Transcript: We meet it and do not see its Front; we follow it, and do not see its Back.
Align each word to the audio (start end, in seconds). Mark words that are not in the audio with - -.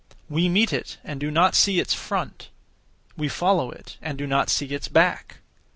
We 0.29 0.49
meet 0.49 0.73
it 0.73 0.97
and 1.03 1.19
do 1.19 1.29
not 1.29 1.53
see 1.53 1.79
its 1.79 1.93
Front; 1.93 2.49
we 3.15 3.27
follow 3.29 3.69
it, 3.69 3.97
and 4.01 4.17
do 4.17 4.25
not 4.25 4.49
see 4.49 4.65
its 4.69 4.87
Back. 4.87 5.35